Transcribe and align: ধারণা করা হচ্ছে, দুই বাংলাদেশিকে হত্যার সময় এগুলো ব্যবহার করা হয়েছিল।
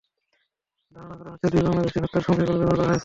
ধারণা 0.95 1.15
করা 1.19 1.29
হচ্ছে, 1.31 1.47
দুই 1.53 1.61
বাংলাদেশিকে 1.65 1.99
হত্যার 2.03 2.23
সময় 2.25 2.43
এগুলো 2.43 2.57
ব্যবহার 2.59 2.77
করা 2.77 2.89
হয়েছিল। 2.89 2.99